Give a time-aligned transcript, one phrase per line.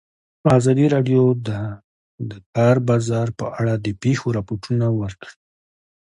[0.57, 1.49] ازادي راډیو د
[2.29, 5.35] د کار بازار په اړه د پېښو رپوټونه ورکړي.